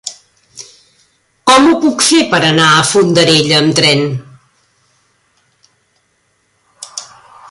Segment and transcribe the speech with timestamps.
[1.49, 4.03] Com ho puc fer per anar a Fondarella amb tren?